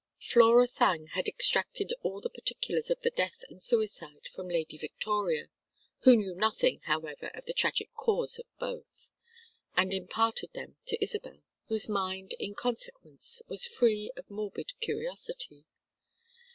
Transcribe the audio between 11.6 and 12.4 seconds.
whose mind,